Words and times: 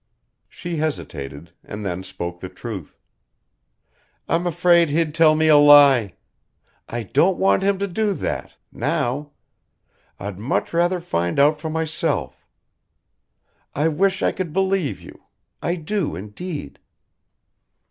She 0.49 0.77
hesitated 0.77 1.51
and 1.63 1.85
then 1.85 2.01
spoke 2.01 2.39
the 2.39 2.49
truth. 2.49 2.97
"I'm 4.27 4.47
afraid 4.47 4.89
he'd 4.89 5.13
tell 5.13 5.35
me 5.35 5.47
a 5.47 5.57
lie. 5.57 6.15
I 6.89 7.03
don't 7.03 7.37
want 7.37 7.61
him 7.61 7.77
to 7.77 7.85
do 7.87 8.15
that... 8.15 8.57
now. 8.71 9.29
I'd 10.19 10.39
much 10.39 10.73
rather 10.73 10.99
find 10.99 11.37
out 11.37 11.59
for 11.59 11.69
myself. 11.69 12.47
I 13.75 13.89
wish 13.89 14.23
I 14.23 14.31
could 14.31 14.51
believe 14.53 14.99
you. 15.01 15.25
I 15.61 15.75
do 15.75 16.15
indeed." 16.15 16.79